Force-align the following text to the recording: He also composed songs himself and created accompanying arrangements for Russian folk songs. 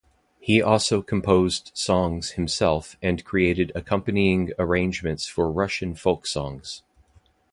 He 0.39 0.63
also 0.63 1.03
composed 1.03 1.73
songs 1.75 2.31
himself 2.31 2.95
and 3.03 3.23
created 3.23 3.71
accompanying 3.75 4.51
arrangements 4.57 5.27
for 5.27 5.51
Russian 5.51 5.93
folk 5.93 6.25
songs. 6.25 6.81